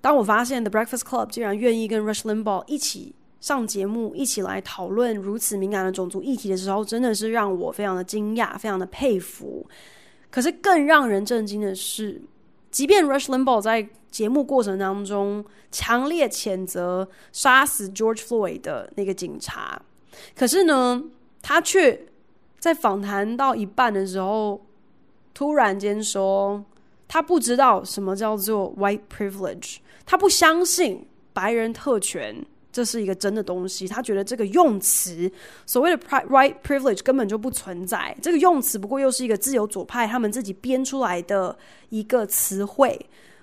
[0.00, 9.66] 当我发现 The Breakfast Club 竟然愿意跟 Rush Limbaugh 一起。”上节目一起来讨论如此敏感的种族议题的时候，真的是让我非常的惊讶，非常的佩服。
[10.30, 12.20] 可是更让人震惊的是，
[12.70, 19.80] 即便 Rush Limbaugh 在节目过程当中强烈谴责杀死 George Floyd 的那个警察，
[20.36, 21.02] 可是呢，
[21.40, 21.98] 他却
[22.60, 24.60] 在访谈到一半的时候，
[25.34, 26.64] 突然间说
[27.08, 32.46] 他不知道什么叫做 white privilege，他不相信白人特权。
[32.72, 35.28] 这是一个真的东西，他觉得这个用词
[35.66, 41.58] 所谓的 white privilege 根本就不存在，这个用词不过又是一个自由左派他们自己编出来的
[41.88, 42.96] 一个词汇，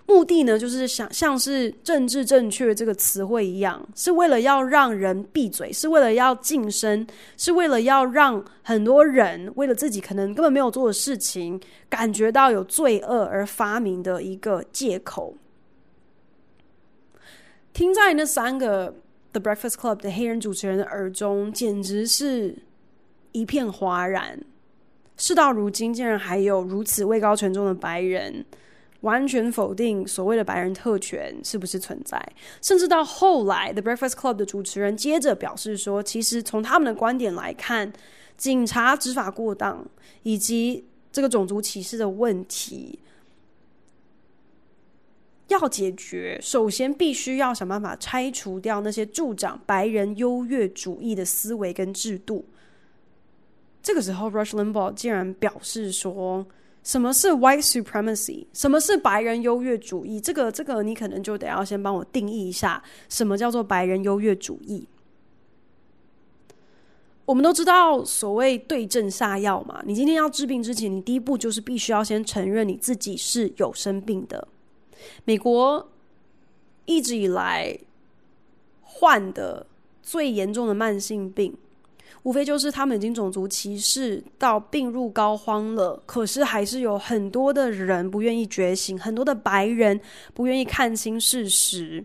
[0.07, 7.05] 目的呢就是想像是政治正确这个词汇一样，是为了要让人闭嘴，是为了要晋升，
[7.37, 15.35] 是为了要让很多人为了自己可能根本没有做的事情感觉到有罪恶而发明的一个借口。
[17.71, 18.95] 听在那三个。
[19.33, 22.57] The Breakfast Club 的黑人主持人的耳中，简直是
[23.33, 24.39] 一片哗然。
[25.17, 28.43] 事到如今，竟然还有如此位高权重的白人
[29.01, 32.21] 完全否定所谓的白人特权是不是存在。
[32.61, 37.91] 甚至到后来，The Breakfast Club 的主持人接着表示说，其实从他们的观点来看，
[38.35, 39.87] 警察执法过当
[40.23, 42.99] 以及这个种族歧视的问题。
[45.47, 52.45] 要解决，首先必须要想办法拆除掉那些助长白人优越主义的思维跟制度。
[53.81, 56.45] 这个时候，Rush Limbaugh 竟然表示说
[56.88, 58.45] ：“什么是 White Supremacy？
[58.53, 60.21] 什么是白人优越主义？
[60.21, 64.88] 这个，这个，你可能就得要先帮我定义一下，什么叫做白人优越主义？
[67.25, 69.83] 我们都知道，所谓对症下药嘛。
[69.85, 74.47] 你今天要治病之前，你第一步就是必须要先承认你自己是有生病的。”
[75.25, 75.89] 美国
[76.85, 77.77] 一直以来
[78.81, 79.67] 患的
[80.01, 81.53] 最严重的慢性病，
[82.28, 89.97] 无非就是他们已经种族歧视到病入膏肓了，可是还是有很多的人不愿意觉醒，很多的白人
[90.34, 92.03] 不愿意看清事实，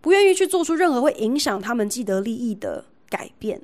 [0.00, 3.60] 不愿意去做出任何会影响他们既得利益的改变。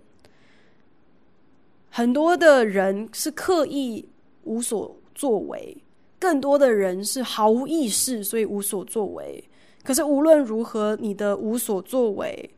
[1.89, 4.09] 很多的人是刻意
[4.43, 5.77] 无所作为，
[6.19, 9.45] 更多的人是毫无意识，所以无所作为。
[9.85, 12.51] 可是无论如何，你的无所作为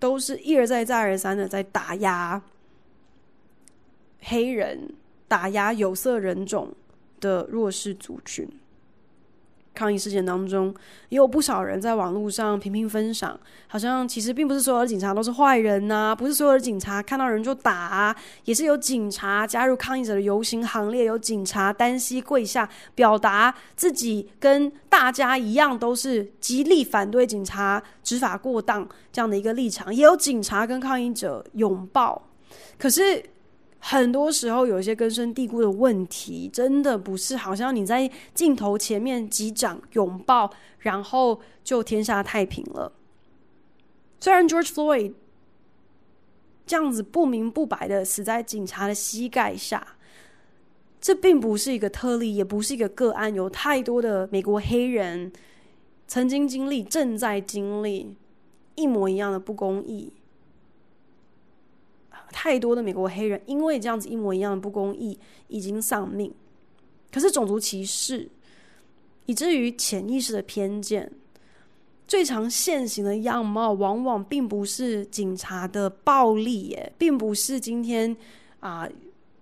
[0.00, 2.42] 都是一而再、再而三的在打压
[4.24, 4.92] 黑人、
[5.28, 6.72] 打压有色人种
[7.20, 8.48] 的弱势族群。
[9.74, 10.72] 抗议事件当中，
[11.08, 18.14] 也有不少人在网络上频频分享，好像其实并不是所有的警察都是坏人呐、不是所有的警察看到人就打啊，
[18.44, 32.30] 也是有警察加入抗议者的游行行列，有警察单膝跪下，表达自己跟大家一样都是极力反对警察执法过当这样的一个立场，也有警察跟抗议者拥抱，
[32.78, 33.20] 可是。
[33.86, 42.90] 很多时候，有一些根深蒂固的问题，真的不是好像你在镜头前面击掌拥抱，然后就天下太平了。
[44.18, 45.12] 虽然 George Floyd
[46.64, 49.86] 这样子不明不白的死在警察的膝盖下，
[50.98, 55.30] 这并不是一个特例，也不是一个个案，有太多的美国黑人
[56.06, 58.16] 曾经经历、正在经历
[58.76, 60.10] 一模一样的不公义。
[62.36, 65.16] 太多的美国黑人因为这样子一模一样的不公义
[65.46, 66.34] 已经丧命，
[67.12, 68.28] 可是种族歧视
[69.26, 71.08] 以至于潜意识的偏见，
[72.08, 78.14] 最常现行的样貌，往往并不是警察的暴力，耶，并不是今天
[78.58, 78.88] 啊、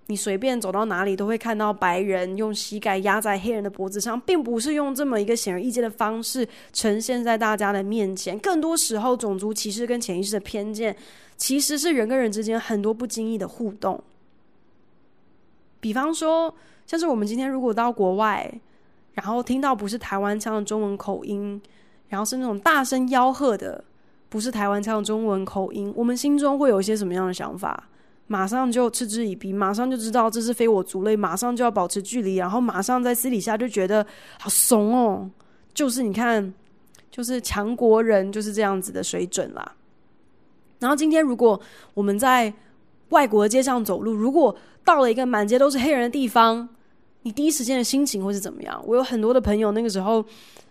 [0.08, 8.38] 你随便走到哪里都会看到白人用膝盖压在黑人的脖子上，并不是用这么一个显而易见的方式呈现在大家的面前。
[8.38, 10.94] 更多时候，种族歧视跟潜意识的偏见。
[11.42, 14.00] 其实是人跟人之间很多不经意的互动，
[15.80, 16.54] 比方说，
[16.86, 18.60] 像是我们今天如果到国外，
[19.14, 21.60] 然后听到不是台湾腔的中文口音，
[22.10, 23.82] 然后是那种大声吆喝的，
[24.28, 27.88] 不是台湾腔的中文口音，我们心中会有一些什么样的想法？
[28.28, 34.06] 马上就嗤之以鼻，马上就知道这是非我族类，马上就要保持距离，然后马上在私底下就觉得
[34.38, 35.28] 好怂哦，
[35.74, 36.54] 就是你看，
[37.10, 39.74] 就是强国人就是这样子的水准啦。
[40.82, 41.58] 然后今天，如果
[41.94, 42.52] 我们在
[43.10, 44.54] 外国的街上走路，如果
[44.84, 46.68] 到了一个满街都是黑人的地方，
[47.22, 48.82] 你第一时间的心情会是怎么样？
[48.86, 50.24] 我有很多的朋友，那个时候，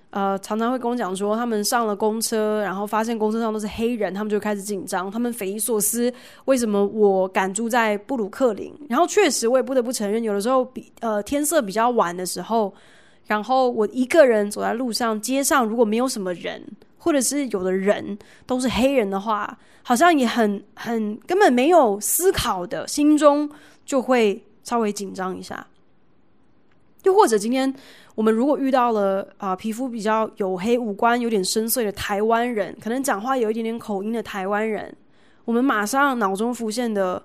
[0.09, 6.11] 呃，常常会跟我讲说，他们上了公车，然后发现公车上都是黑人，他们就开始紧张，他们匪夷所思，
[6.43, 8.73] 为什么我敢住在布鲁克林？
[8.89, 12.73] 然后确实，我也不得不承认，有的时候比呃天色比较晚的时候，
[13.27, 16.61] 然后我一个人走在路上，街上如果没有什么人。
[17.03, 23.49] 或者是有的人都是黑人的话，好像也很很根本没有思考的，心中
[23.83, 25.65] 就会稍微紧张一下。
[27.03, 27.73] 又或者今天
[28.13, 34.95] 我们如果遇到了啊、皮肤比较黝黑、五官有点深邃的台湾人，可能讲话有一点点口音的台湾人，
[35.43, 37.21] 我们马上脑中浮现的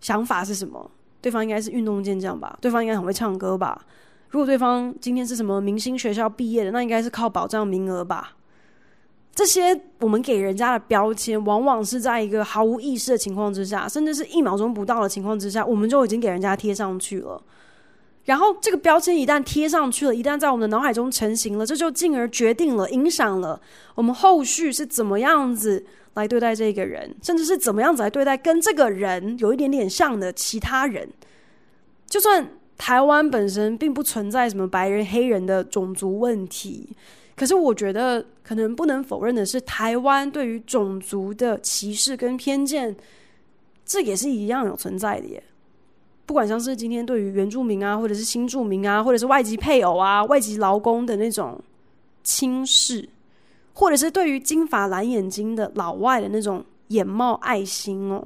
[0.00, 0.90] 想法是什么？
[1.20, 2.58] 对方应该是运动健将吧？
[2.60, 3.80] 对方应该很会唱歌吧？
[4.30, 8.32] 如果对方今天是什么明星学校毕业的，那应该是靠保障名额吧？
[9.34, 17.42] 这些我们给人家的标签，往往是在一个毫无意识的情况之下，甚至是一秒钟不到的情况之下，我们就已经给人家贴上去了。
[18.24, 23.58] 然后这个标签一旦贴上去了，一旦在我们的脑海中成型了，这就进而决定了、影响了
[23.94, 31.08] 我们后续是怎么样子来对待这个人，甚至是怎么样子来对待跟这个人有一点点像的其他人。
[32.06, 36.90] 就算台湾本身并不存在什么白人、黑人的种族问题。
[37.40, 42.94] 可是我觉得，可能不能否认的是，台湾对于种族的歧视跟偏见，
[43.82, 45.42] 这也是一样有存在的耶。
[46.26, 51.58] 不管像是今天对于原住民啊，或者是新住民啊，或者是外籍配偶啊、外籍劳工的那种
[52.22, 53.08] 轻视，
[53.72, 58.22] 或者是对于金发蓝眼睛的老外的那种眼冒爱心哦。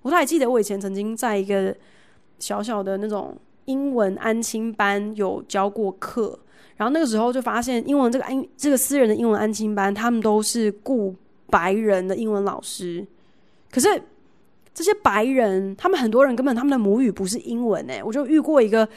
[0.00, 1.76] 我都还记得，我以前曾经在一个
[2.38, 6.38] 小小的那种英文安亲班有教过课。
[6.76, 11.14] 然后那个时候就发现，英文这个安这个私人的英文安亲班，他们都是雇
[11.48, 13.06] 白人的英文老师。
[13.70, 14.02] 可是
[14.74, 18.02] 这些白人，他们很多人根本他们的母语不是英文诶。
[18.02, 18.88] 我就遇过一个，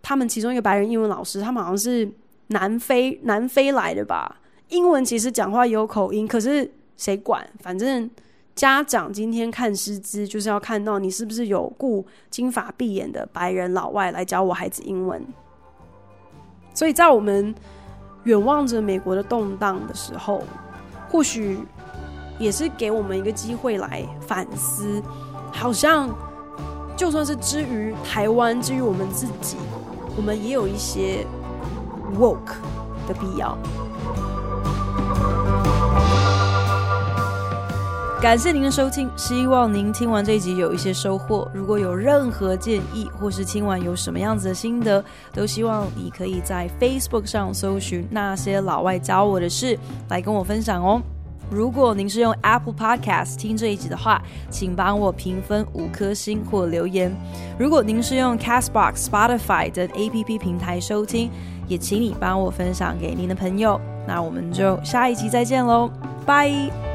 [0.00, 2.08] 他们其中一个白人英文老师，他们好像是
[2.48, 4.40] 南非南非来的吧。
[4.68, 7.46] 英文其实讲话有口音，可是谁管？
[7.60, 8.08] 反正
[8.54, 15.20] 家长今天看师资，就是要看到你是不是有雇金发碧眼的白人老外来教我孩子英文。
[16.74, 17.54] 所以在我们
[18.24, 20.42] 远望着美国的动荡的时候，
[21.08, 21.58] 或许
[22.38, 25.00] 也是给我们一个机会来反思，
[25.52, 26.10] 好像
[26.96, 29.56] 就算是之于台湾，之于我们自己，
[30.16, 31.24] 我们也有一些
[32.18, 32.56] woke
[33.06, 33.56] 的必要。
[38.24, 41.46] 感谢您的收听，希望您听完这一集有一些收获。
[41.52, 51.02] 如果有任何建议，或是听完有什么样子的心得，都希望你可以在 Facebook 上搜寻那些老外教我的事，来跟我分享哦。
[51.50, 57.14] 如果您是用 Apple Podcast 听这一集的话，请帮我评分五颗星或留言。
[57.58, 61.30] 如果您是用 Castbox、Spotify 等 APP 平台收听，
[61.68, 63.78] 也请你帮我分享给您的朋友。
[64.08, 65.90] 那我们就下一集再见喽，
[66.24, 66.93] 拜。